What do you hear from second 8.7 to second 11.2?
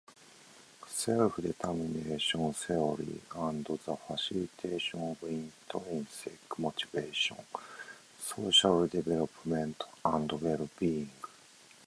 development, and well-being.